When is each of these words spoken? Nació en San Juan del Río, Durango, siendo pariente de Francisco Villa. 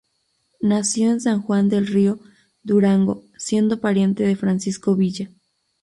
Nació 0.61 1.11
en 1.11 1.21
San 1.21 1.43
Juan 1.43 1.69
del 1.69 1.85
Río, 1.85 2.17
Durango, 2.63 3.23
siendo 3.37 3.79
pariente 3.79 4.23
de 4.23 4.35
Francisco 4.35 4.95
Villa. 4.95 5.29